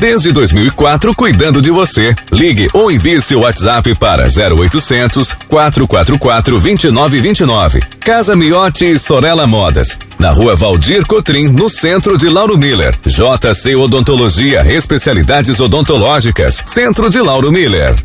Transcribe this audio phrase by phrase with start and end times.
[0.00, 2.14] Desde 2004, cuidando de você.
[2.30, 7.80] Ligue ou envie seu WhatsApp para 0800 444 2929.
[7.98, 9.98] Casa Miotti e Sorella Modas.
[10.16, 12.94] Na rua Valdir Cotrim, no centro de Lauro Miller.
[13.04, 16.62] JC Odontologia, especialidades odontológicas.
[16.64, 17.96] Centro de Lauro Miller.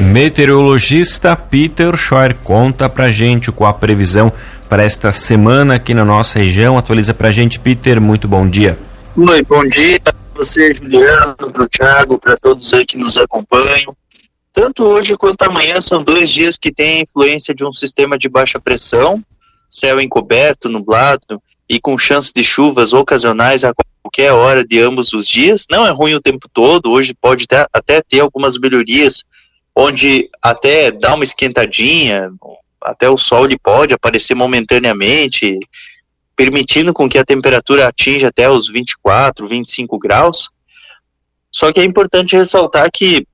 [0.00, 4.32] Meteorologista Peter Scheuer conta pra gente com a previsão
[4.68, 6.76] para esta semana aqui na nossa região.
[6.76, 8.00] Atualiza pra gente, Peter.
[8.00, 8.76] Muito bom dia.
[9.16, 10.00] Oi, bom dia
[10.40, 13.94] você, Juliano, para o Thiago, para todos aí que nos acompanham.
[14.54, 18.26] Tanto hoje quanto amanhã são dois dias que têm a influência de um sistema de
[18.28, 19.22] baixa pressão,
[19.68, 23.72] céu encoberto, nublado e com chance de chuvas ocasionais a
[24.02, 25.66] qualquer hora de ambos os dias.
[25.70, 29.24] Não é ruim o tempo todo, hoje pode ter, até ter algumas melhorias,
[29.76, 32.30] onde até dá uma esquentadinha,
[32.82, 35.58] até o sol ele pode aparecer momentaneamente,
[36.40, 40.48] permitindo com que a temperatura atinja até os 24, 25 graus.
[41.52, 43.26] Só que é importante ressaltar que,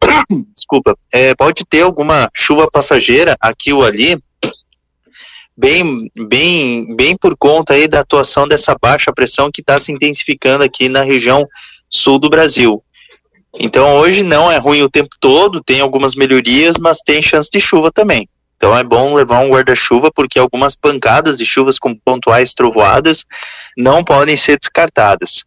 [0.50, 4.18] desculpa, é, pode ter alguma chuva passageira aqui ou ali,
[5.54, 10.64] bem, bem, bem por conta aí da atuação dessa baixa pressão que está se intensificando
[10.64, 11.46] aqui na região
[11.86, 12.82] sul do Brasil.
[13.58, 17.60] Então hoje não é ruim o tempo todo, tem algumas melhorias, mas tem chance de
[17.60, 18.26] chuva também.
[18.58, 23.24] Então é bom levar um guarda-chuva porque algumas pancadas de chuvas com pontuais trovoadas
[23.76, 25.44] não podem ser descartadas.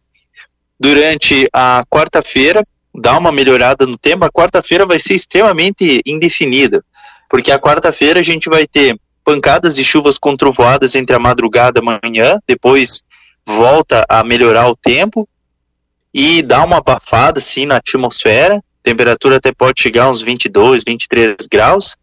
[0.80, 4.24] Durante a quarta-feira, dá uma melhorada no tempo.
[4.24, 6.82] A quarta-feira vai ser extremamente indefinida,
[7.28, 11.78] porque a quarta-feira a gente vai ter pancadas de chuvas com trovoadas entre a madrugada
[11.78, 13.04] e a manhã, depois
[13.46, 15.28] volta a melhorar o tempo
[16.12, 18.56] e dá uma abafada assim na atmosfera.
[18.56, 21.96] A temperatura até pode chegar a uns 22, 23 graus.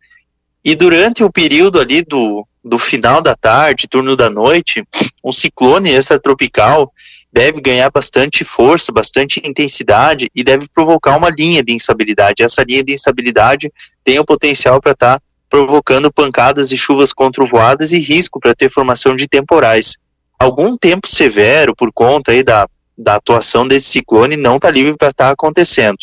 [0.64, 4.84] E durante o período ali do, do final da tarde, turno da noite,
[5.24, 6.92] um ciclone extratropical
[7.32, 12.44] deve ganhar bastante força, bastante intensidade e deve provocar uma linha de instabilidade.
[12.44, 13.72] Essa linha de instabilidade
[14.04, 18.70] tem o potencial para estar tá provocando pancadas e chuvas controvoadas e risco para ter
[18.70, 19.96] formação de temporais.
[20.38, 25.10] Algum tempo severo por conta aí da, da atuação desse ciclone não está livre para
[25.10, 25.98] estar tá acontecendo.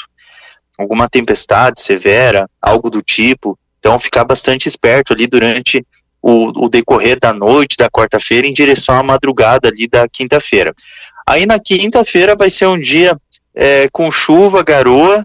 [0.78, 5.86] Alguma tempestade severa, algo do tipo, então, ficar bastante esperto ali durante
[6.20, 10.74] o, o decorrer da noite da quarta-feira em direção à madrugada ali da quinta-feira.
[11.24, 13.16] Aí na quinta-feira vai ser um dia
[13.54, 15.24] é, com chuva, garoa,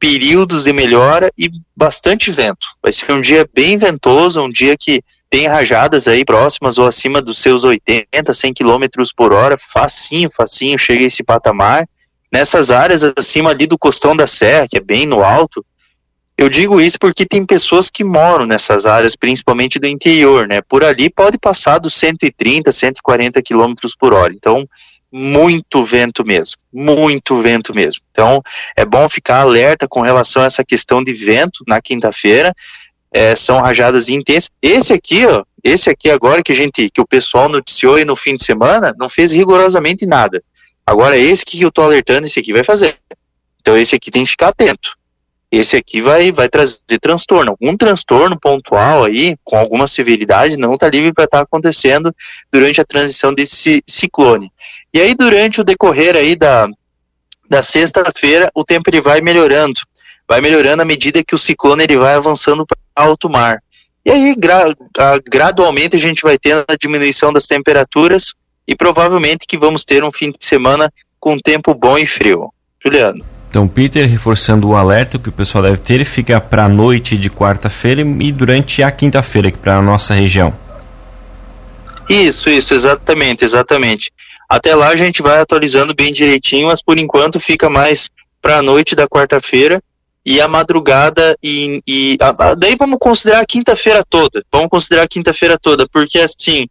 [0.00, 2.66] períodos de melhora e bastante vento.
[2.82, 7.22] Vai ser um dia bem ventoso, um dia que tem rajadas aí próximas ou acima
[7.22, 8.84] dos seus 80, 100 km
[9.16, 11.88] por hora, facinho, facinho, chega a esse patamar.
[12.32, 15.64] Nessas áreas acima ali do costão da serra, que é bem no alto,
[16.42, 20.60] eu digo isso porque tem pessoas que moram nessas áreas, principalmente do interior, né?
[20.60, 24.32] Por ali pode passar dos 130, 140 quilômetros por hora.
[24.32, 24.68] Então,
[25.12, 28.02] muito vento mesmo, muito vento mesmo.
[28.10, 28.42] Então,
[28.76, 32.52] é bom ficar alerta com relação a essa questão de vento na quinta-feira.
[33.12, 34.50] É, são rajadas intensas.
[34.60, 38.16] Esse aqui, ó, esse aqui agora que a gente, que o pessoal noticiou aí no
[38.16, 40.42] fim de semana, não fez rigorosamente nada.
[40.84, 42.96] Agora, esse que eu tô alertando, esse aqui vai fazer.
[43.60, 45.00] Então, esse aqui tem que ficar atento
[45.52, 47.50] esse aqui vai, vai trazer transtorno.
[47.50, 52.10] Algum transtorno pontual aí, com alguma severidade, não está livre para estar tá acontecendo
[52.50, 54.50] durante a transição desse ciclone.
[54.94, 56.66] E aí, durante o decorrer aí da,
[57.50, 59.78] da sexta-feira, o tempo ele vai melhorando.
[60.26, 63.62] Vai melhorando à medida que o ciclone ele vai avançando para alto mar.
[64.06, 68.32] E aí, gra a, gradualmente, a gente vai tendo a diminuição das temperaturas
[68.66, 70.90] e provavelmente que vamos ter um fim de semana
[71.20, 72.50] com tempo bom e frio.
[72.82, 73.41] Juliano.
[73.52, 77.28] Então, Peter, reforçando o alerta que o pessoal deve ter, fica para a noite de
[77.28, 80.54] quarta-feira e durante a quinta-feira aqui para a nossa região.
[82.08, 84.10] Isso, isso, exatamente, exatamente.
[84.48, 88.08] Até lá a gente vai atualizando bem direitinho, mas por enquanto fica mais
[88.40, 89.82] para a noite da quarta-feira
[90.24, 94.42] e a madrugada e, e a, daí vamos considerar a quinta-feira toda.
[94.50, 96.66] Vamos considerar a quinta-feira toda, porque assim,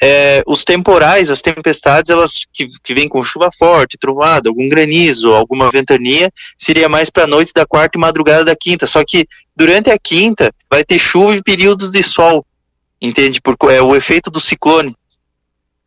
[0.00, 5.32] é, os temporais, as tempestades, elas que, que vêm com chuva forte, trovada, algum granizo,
[5.32, 8.86] alguma ventania, seria mais para a noite da quarta e madrugada da quinta.
[8.86, 12.46] Só que durante a quinta vai ter chuva e períodos de sol,
[13.00, 13.40] entende?
[13.40, 14.96] Porque é o efeito do ciclone.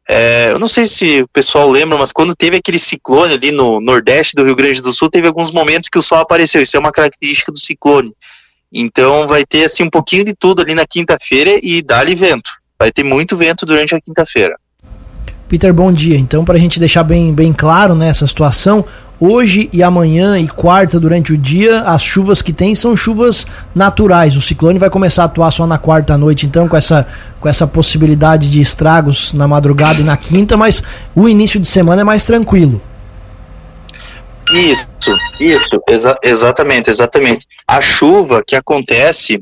[0.10, 3.80] É, eu não sei se o pessoal lembra, mas quando teve aquele ciclone ali no
[3.80, 6.62] nordeste do Rio Grande do Sul, teve alguns momentos que o sol apareceu.
[6.62, 8.14] Isso é uma característica do ciclone.
[8.74, 12.92] Então vai ter assim um pouquinho de tudo ali na quinta-feira e dá-lhe vento vai
[12.92, 14.56] ter muito vento durante a quinta-feira.
[15.48, 16.18] Peter, bom dia.
[16.18, 18.84] Então, para a gente deixar bem, bem claro nessa né, situação,
[19.20, 23.46] hoje e amanhã e quarta durante o dia, as chuvas que tem são chuvas
[23.76, 24.36] naturais.
[24.36, 27.06] O ciclone vai começar a atuar só na quarta noite, então, com essa,
[27.40, 32.02] com essa possibilidade de estragos na madrugada e na quinta, mas o início de semana
[32.02, 32.82] é mais tranquilo.
[34.52, 34.88] Isso,
[35.40, 37.46] isso, exa exatamente, exatamente.
[37.68, 39.40] A chuva que acontece,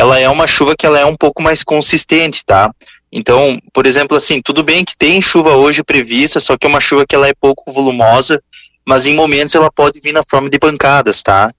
[0.00, 2.72] ela é uma chuva que ela é um pouco mais consistente, tá?
[3.12, 6.80] Então, por exemplo, assim, tudo bem que tem chuva hoje prevista, só que é uma
[6.80, 8.42] chuva que ela é pouco volumosa,
[8.86, 11.52] mas em momentos ela pode vir na forma de pancadas, tá?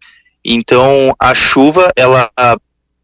[0.44, 2.58] Então, a chuva, ela a,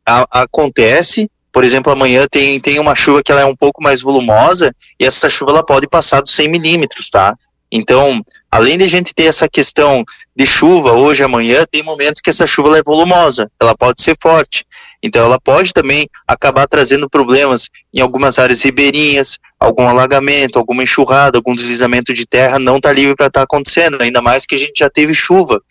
[0.04, 4.02] a, acontece, por exemplo, amanhã tem, tem uma chuva que ela é um pouco mais
[4.02, 7.36] volumosa, e essa chuva ela pode passar dos 100 milímetros, tá?
[7.72, 10.04] Então, além de a gente ter essa questão
[10.36, 14.66] de chuva hoje, amanhã, tem momentos que essa chuva é volumosa, ela pode ser forte.
[15.02, 21.38] Então ela pode também acabar trazendo problemas em algumas áreas ribeirinhas, algum alagamento, alguma enxurrada,
[21.38, 24.58] algum deslizamento de terra não está livre para estar tá acontecendo, ainda mais que a
[24.58, 25.62] gente já teve chuva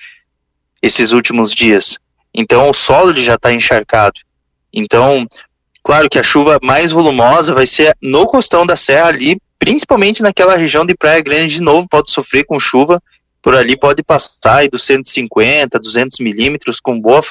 [0.81, 1.99] esses últimos dias.
[2.33, 4.21] Então o solo já está encharcado.
[4.73, 5.27] Então,
[5.83, 10.57] claro que a chuva mais volumosa vai ser no costão da serra ali, principalmente naquela
[10.57, 13.03] região de Praia Grande de novo, pode sofrer com chuva,
[13.43, 17.23] por ali pode passar aí dos 150, 200 milímetros com boa,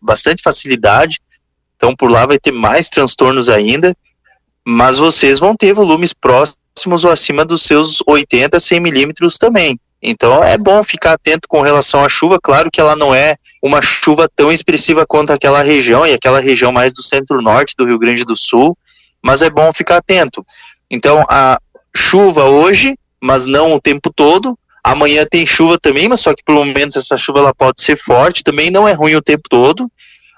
[0.00, 1.18] bastante facilidade,
[1.82, 3.92] então por lá vai ter mais transtornos ainda,
[4.64, 9.80] mas vocês vão ter volumes próximos ou acima dos seus 80, 100 milímetros também.
[10.00, 12.38] Então é bom ficar atento com relação à chuva.
[12.40, 16.70] Claro que ela não é uma chuva tão expressiva quanto aquela região, e aquela região
[16.70, 18.78] mais do centro-norte do Rio Grande do Sul,
[19.20, 20.46] mas é bom ficar atento.
[20.88, 21.58] Então a
[21.96, 24.56] chuva hoje, mas não o tempo todo.
[24.84, 28.44] Amanhã tem chuva também, mas só que pelo menos essa chuva ela pode ser forte,
[28.44, 29.90] também não é ruim o tempo todo.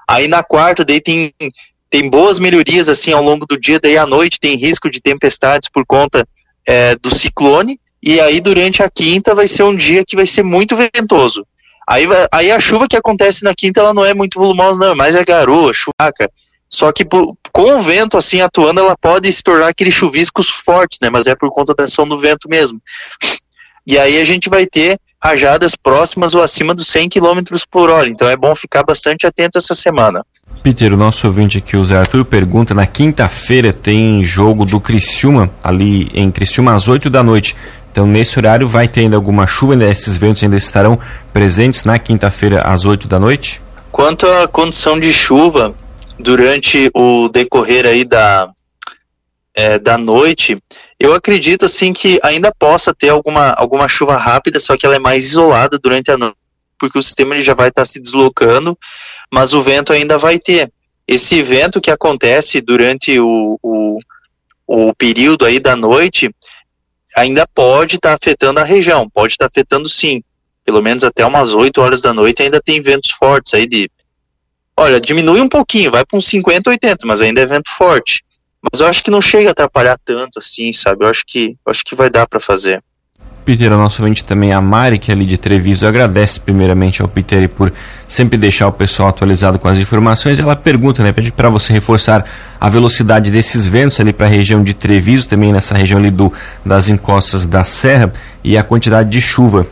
[0.09, 1.33] Aí na quarta, daí tem,
[1.91, 5.69] tem boas melhorias assim ao longo do dia, daí à noite tem risco de tempestades
[5.69, 6.27] por conta
[6.67, 10.43] é, do ciclone, e aí durante a quinta vai ser um dia que vai ser
[10.43, 11.47] muito ventoso.
[11.87, 15.17] Aí, aí a chuva que acontece na quinta, ela não é muito volumosa, não, mas
[15.17, 16.31] é garoa, chuvaca.
[16.69, 21.09] Só que com o vento assim atuando, ela pode se tornar aqueles chuviscos fortes, né?
[21.11, 22.83] Mas é por conta da ação do vento mesmo.
[23.87, 27.41] E aí a gente vai ter rajadas próximas ou acima dos 100 km
[27.71, 28.09] por hora.
[28.09, 30.23] Então é bom ficar bastante atento essa semana.
[30.62, 35.50] Peter, o nosso ouvinte aqui, o Zé Arthur, pergunta: na quinta-feira tem jogo do Criciúma,
[35.62, 37.56] ali em Criciúma, às 8 da noite.
[37.91, 39.73] Então, nesse horário, vai ter ainda alguma chuva?
[39.73, 40.99] Ainda, esses ventos ainda estarão
[41.32, 43.62] presentes na quinta-feira, às 8 da noite?
[43.93, 45.75] Quanto à condição de chuva,
[46.19, 48.49] durante o decorrer aí da,
[49.55, 50.61] é, da noite,
[50.99, 54.99] eu acredito assim que ainda possa ter alguma, alguma chuva rápida, só que ela é
[54.99, 56.37] mais isolada durante a noite,
[56.79, 58.79] porque o sistema ele já vai estar se deslocando,
[59.32, 60.70] mas o vento ainda vai ter.
[61.06, 63.99] Esse vento que acontece durante o, o,
[64.67, 66.35] o período aí da noite
[67.14, 70.23] ainda pode estar afetando a região, pode estar afetando sim.
[70.64, 73.91] Pelo menos até umas 8 horas da noite ainda tem ventos fortes aí de.
[74.76, 78.25] Olha, diminui um pouquinho, vai para uns 50, 80, mas ainda é vento forte.
[78.73, 81.05] Mas eu acho que não chega a atrapalhar tanto assim, sabe?
[81.05, 82.83] Eu acho que, eu acho que vai dar para fazer.
[83.45, 87.09] Peter, a nossa ouvinte também, a Mari, que é ali de Treviso, agradece primeiramente ao
[87.09, 87.71] Peter por
[88.09, 90.41] sempre deixar o pessoal atualizado com as informações.
[90.41, 92.25] Ela pergunta, né, pede para você reforçar
[92.59, 96.33] a velocidade desses ventos ali para a região de Treviso, também nessa região ali do,
[96.65, 99.67] das encostas da serra, e a quantidade de chuva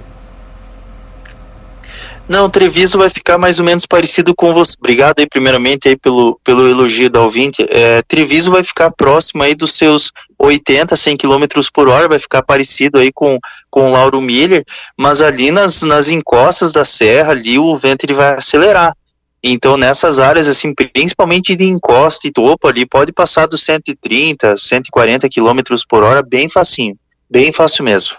[2.33, 4.75] não, Treviso vai ficar mais ou menos parecido com você.
[4.79, 7.63] Obrigado aí, primeiramente, aí pelo, pelo elogio da ouvinte.
[7.69, 12.43] É, Treviso vai ficar próximo aí dos seus 80, 100 km por hora, vai ficar
[12.43, 13.39] parecido aí com,
[13.71, 14.65] com o Lauro Miller,
[14.97, 18.97] mas ali nas, nas encostas da serra, ali o vento ele vai acelerar.
[19.45, 25.29] Então, nessas áreas, assim, principalmente de encosta e topo ali, pode passar dos 130, 140
[25.29, 26.97] km por hora, bem facinho.
[27.29, 28.17] Bem fácil mesmo.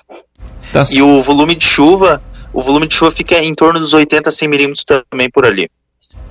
[0.72, 0.84] Tá.
[0.92, 2.22] E o volume de chuva
[2.54, 5.70] o volume de chuva fica em torno dos 80 a 100 milímetros também por ali.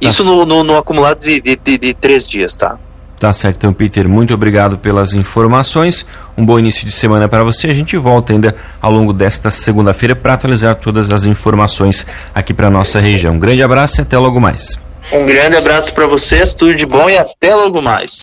[0.01, 2.79] Isso no, no, no, acumulado de, de, de, de três dias, tá?
[3.19, 6.05] Tá certo, então, Peter, muito obrigado pelas informações.
[6.37, 7.69] Um bom início de semana para você.
[7.69, 12.69] A gente volta ainda ao longo desta segunda-feira para atualizar todas as informações aqui para
[12.69, 13.35] nossa região.
[13.35, 14.77] Um grande abraço e até logo mais.
[15.13, 18.19] Um grande abraço para vocês, tudo de bom e até logo mais.